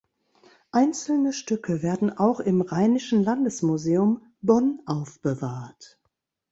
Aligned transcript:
Einzelne 0.71 1.31
Stücke 1.31 1.83
werden 1.83 2.09
auch 2.17 2.39
im 2.39 2.61
Rheinischen 2.61 3.23
Landesmuseum 3.23 4.23
Bonn 4.41 4.81
aufbewahrt. 4.87 5.99